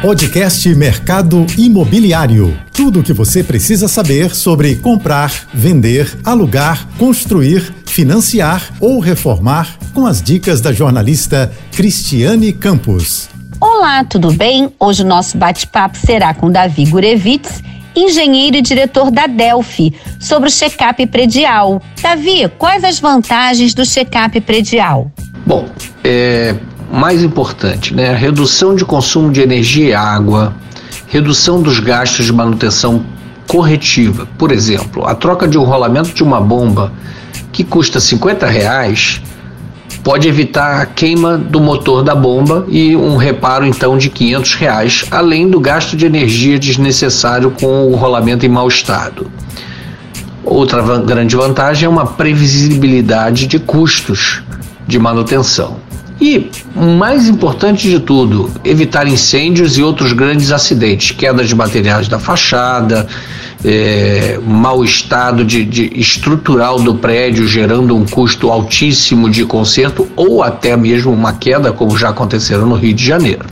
Podcast 0.00 0.68
Mercado 0.76 1.44
Imobiliário. 1.58 2.56
Tudo 2.72 3.00
o 3.00 3.02
que 3.02 3.12
você 3.12 3.42
precisa 3.42 3.88
saber 3.88 4.32
sobre 4.34 4.76
comprar, 4.76 5.32
vender, 5.52 6.16
alugar, 6.24 6.86
construir, 6.96 7.74
financiar 7.84 8.72
ou 8.80 9.00
reformar 9.00 9.76
com 9.92 10.06
as 10.06 10.22
dicas 10.22 10.60
da 10.60 10.72
jornalista 10.72 11.52
Cristiane 11.72 12.52
Campos. 12.52 13.28
Olá, 13.60 14.04
tudo 14.04 14.32
bem? 14.32 14.72
Hoje 14.78 15.02
o 15.02 15.06
nosso 15.06 15.36
bate-papo 15.36 15.98
será 15.98 16.32
com 16.32 16.48
Davi 16.48 16.84
Gurevitz, 16.86 17.60
engenheiro 17.96 18.56
e 18.56 18.62
diretor 18.62 19.10
da 19.10 19.26
Delphi, 19.26 19.92
sobre 20.20 20.48
o 20.48 20.52
check-up 20.52 21.04
predial. 21.08 21.82
Davi, 22.00 22.48
quais 22.56 22.84
as 22.84 23.00
vantagens 23.00 23.74
do 23.74 23.84
check-up 23.84 24.40
predial? 24.42 25.10
Bom, 25.44 25.68
é, 26.04 26.54
mais 26.90 27.22
importante, 27.22 27.94
né? 27.94 28.14
Redução 28.14 28.74
de 28.74 28.84
consumo 28.84 29.30
de 29.30 29.40
energia 29.40 29.88
e 29.88 29.94
água, 29.94 30.54
redução 31.06 31.60
dos 31.60 31.80
gastos 31.80 32.26
de 32.26 32.32
manutenção 32.32 33.04
corretiva. 33.46 34.28
Por 34.36 34.52
exemplo, 34.52 35.06
a 35.06 35.14
troca 35.14 35.48
de 35.48 35.58
um 35.58 35.64
rolamento 35.64 36.12
de 36.12 36.22
uma 36.22 36.40
bomba 36.40 36.92
que 37.50 37.64
custa 37.64 37.98
50 37.98 38.46
reais 38.46 39.20
pode 40.04 40.28
evitar 40.28 40.80
a 40.80 40.86
queima 40.86 41.36
do 41.36 41.60
motor 41.60 42.02
da 42.02 42.14
bomba 42.14 42.64
e 42.68 42.94
um 42.94 43.16
reparo 43.16 43.66
então 43.66 43.98
de 43.98 44.08
500 44.08 44.54
reais, 44.54 45.04
além 45.10 45.48
do 45.48 45.60
gasto 45.60 45.96
de 45.96 46.06
energia 46.06 46.58
desnecessário 46.58 47.50
com 47.50 47.90
o 47.90 47.96
rolamento 47.96 48.46
em 48.46 48.48
mau 48.48 48.68
estado. 48.68 49.30
Outra 50.44 50.80
grande 50.98 51.36
vantagem 51.36 51.86
é 51.86 51.88
uma 51.88 52.06
previsibilidade 52.06 53.46
de 53.46 53.58
custos 53.58 54.42
de 54.86 54.98
manutenção. 54.98 55.87
E, 56.20 56.50
mais 56.74 57.28
importante 57.28 57.88
de 57.88 58.00
tudo, 58.00 58.50
evitar 58.64 59.06
incêndios 59.06 59.78
e 59.78 59.82
outros 59.82 60.12
grandes 60.12 60.50
acidentes, 60.50 61.12
queda 61.12 61.44
de 61.44 61.54
materiais 61.54 62.08
da 62.08 62.18
fachada, 62.18 63.06
é, 63.64 64.38
mau 64.44 64.84
estado 64.84 65.44
de, 65.44 65.64
de 65.64 65.92
estrutural 65.98 66.80
do 66.80 66.96
prédio, 66.96 67.46
gerando 67.46 67.96
um 67.96 68.04
custo 68.04 68.50
altíssimo 68.50 69.30
de 69.30 69.44
conserto 69.44 70.08
ou 70.16 70.42
até 70.42 70.76
mesmo 70.76 71.12
uma 71.12 71.32
queda, 71.32 71.72
como 71.72 71.96
já 71.96 72.08
aconteceram 72.08 72.66
no 72.66 72.74
Rio 72.74 72.94
de 72.94 73.04
Janeiro. 73.04 73.46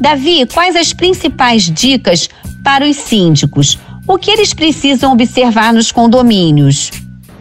Davi, 0.00 0.46
quais 0.52 0.76
as 0.76 0.92
principais 0.92 1.64
dicas 1.64 2.28
para 2.62 2.88
os 2.88 2.96
síndicos? 2.96 3.78
O 4.06 4.18
que 4.18 4.30
eles 4.30 4.52
precisam 4.52 5.12
observar 5.12 5.72
nos 5.72 5.92
condomínios? 5.92 6.90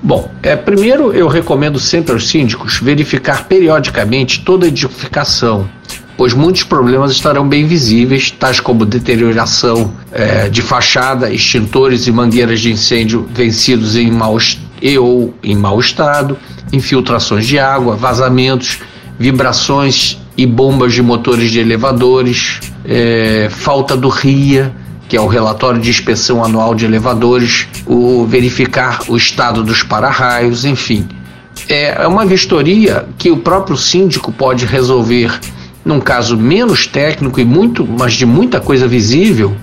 Bom, 0.04 0.32
é, 0.42 0.56
primeiro 0.56 1.14
eu 1.14 1.28
recomendo 1.28 1.80
sempre 1.80 2.14
aos 2.14 2.28
síndicos 2.28 2.80
verificar 2.82 3.48
periodicamente 3.48 4.42
toda 4.42 4.66
a 4.66 4.68
edificação, 4.68 5.70
pois 6.18 6.34
muitos 6.34 6.64
problemas 6.64 7.12
estarão 7.12 7.48
bem 7.48 7.68
visíveis, 7.68 8.32
tais 8.32 8.60
como 8.60 8.84
deterioração 8.84 9.94
é, 10.12 10.50
de 10.50 10.64
fachada, 10.64 11.32
extintores 11.32 12.08
e 12.08 12.12
mangueiras 12.12 12.60
de 12.60 12.72
incêndio 12.72 13.30
vencidos 13.32 13.96
em 13.96 14.10
mau 14.10 14.40
e 14.82 14.98
ou 14.98 15.36
em 15.44 15.56
mau 15.56 15.80
estado, 15.80 16.36
infiltrações 16.74 17.46
de 17.46 17.60
água, 17.60 17.96
vazamentos, 17.96 18.80
vibrações 19.20 20.18
e 20.36 20.48
bombas 20.48 20.94
de 20.94 21.04
motores 21.04 21.52
de 21.52 21.60
elevadores, 21.60 22.60
é, 22.84 23.50
falta 23.52 23.96
do 23.96 24.10
RIA, 24.10 24.74
que 25.12 25.18
é 25.18 25.20
o 25.20 25.28
relatório 25.28 25.82
de 25.82 25.90
inspeção 25.90 26.42
anual 26.42 26.74
de 26.74 26.86
elevadores, 26.86 27.68
o 27.86 28.26
verificar 28.26 29.02
o 29.10 29.18
estado 29.18 29.62
dos 29.62 29.84
para-raios, 29.84 30.64
enfim. 30.64 31.06
É, 31.68 32.04
é 32.04 32.08
uma 32.08 32.26
vistoria 32.26 33.06
que 33.18 33.30
o 33.30 33.36
próprio 33.36 33.76
síndico 33.76 34.32
pode 34.32 34.66
resolver 34.66 35.38
num 35.84 36.00
caso 36.00 36.38
menos 36.38 36.88
técnico 36.88 37.42
e 37.42 37.44
muito, 37.44 37.86
mas 37.86 38.14
de 38.14 38.26
muita 38.26 38.62
coisa 38.62 38.88
visível, 38.88 39.54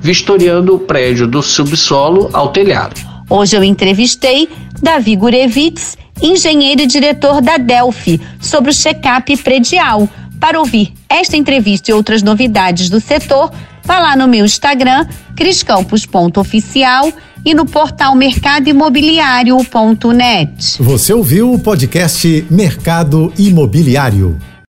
vistoriando 0.00 0.74
o 0.74 0.78
prédio 0.78 1.26
do 1.26 1.42
subsolo 1.42 2.30
ao 2.32 2.48
telhado. 2.48 2.98
Hoje 3.28 3.54
eu 3.54 3.62
entrevistei 3.62 4.48
Davi 4.80 5.14
Gurevitz, 5.14 5.98
engenheiro 6.22 6.80
e 6.80 6.86
diretor 6.86 7.42
da 7.42 7.58
Delphi, 7.58 8.18
sobre 8.40 8.70
o 8.70 8.74
check-up 8.74 9.36
predial. 9.42 10.08
Para 10.38 10.58
ouvir 10.58 10.92
esta 11.08 11.36
entrevista 11.36 11.90
e 11.90 11.94
outras 11.94 12.22
novidades 12.22 12.90
do 12.90 13.00
setor, 13.00 13.50
Vá 13.86 14.00
lá 14.00 14.16
no 14.16 14.26
meu 14.26 14.44
Instagram, 14.44 15.06
criscampos.oficial 15.36 17.12
e 17.44 17.54
no 17.54 17.64
portal 17.64 18.16
mercadoimobiliário.net. 18.16 20.82
Você 20.82 21.12
ouviu 21.12 21.52
o 21.52 21.58
podcast 21.60 22.44
Mercado 22.50 23.32
Imobiliário. 23.38 24.36